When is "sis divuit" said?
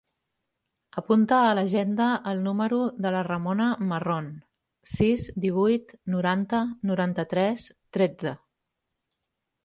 4.93-5.93